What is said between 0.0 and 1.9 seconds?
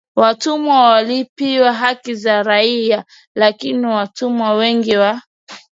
watumwa walipewa